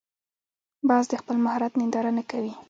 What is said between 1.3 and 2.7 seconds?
مهارت ننداره نه کوي